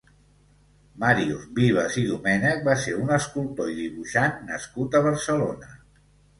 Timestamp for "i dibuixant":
3.75-4.43